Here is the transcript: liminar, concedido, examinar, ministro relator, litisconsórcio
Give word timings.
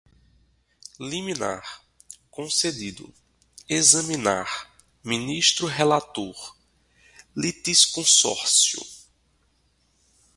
liminar, 0.99 1.83
concedido, 2.31 3.13
examinar, 3.69 4.73
ministro 5.03 5.67
relator, 5.67 6.57
litisconsórcio 7.37 8.81